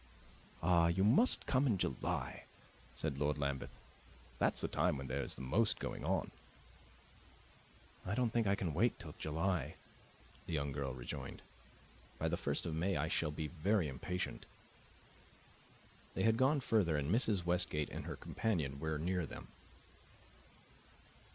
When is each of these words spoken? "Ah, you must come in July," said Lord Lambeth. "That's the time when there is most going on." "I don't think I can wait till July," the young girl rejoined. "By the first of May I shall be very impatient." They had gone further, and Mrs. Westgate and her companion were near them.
"Ah, 0.63 0.87
you 0.87 1.03
must 1.03 1.45
come 1.45 1.67
in 1.67 1.77
July," 1.77 2.45
said 2.95 3.19
Lord 3.19 3.37
Lambeth. 3.37 3.77
"That's 4.39 4.61
the 4.61 4.67
time 4.67 4.97
when 4.97 5.05
there 5.05 5.21
is 5.21 5.37
most 5.37 5.77
going 5.77 6.03
on." 6.03 6.31
"I 8.03 8.15
don't 8.15 8.31
think 8.33 8.47
I 8.47 8.55
can 8.55 8.73
wait 8.73 8.97
till 8.97 9.13
July," 9.19 9.75
the 10.47 10.53
young 10.53 10.71
girl 10.71 10.91
rejoined. 10.95 11.43
"By 12.17 12.27
the 12.29 12.35
first 12.35 12.65
of 12.65 12.73
May 12.73 12.97
I 12.97 13.09
shall 13.09 13.29
be 13.29 13.49
very 13.49 13.87
impatient." 13.87 14.47
They 16.15 16.23
had 16.23 16.35
gone 16.35 16.61
further, 16.61 16.97
and 16.97 17.11
Mrs. 17.13 17.45
Westgate 17.45 17.91
and 17.91 18.05
her 18.05 18.15
companion 18.15 18.79
were 18.79 18.97
near 18.97 19.27
them. 19.27 19.49